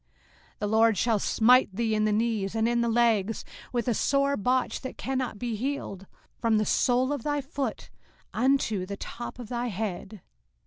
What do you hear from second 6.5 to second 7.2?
the sole